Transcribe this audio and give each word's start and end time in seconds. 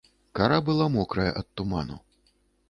Кара 0.37 0.55
была 0.69 0.87
мокрая 0.95 1.27
ад 1.43 1.47
туману. 1.55 2.01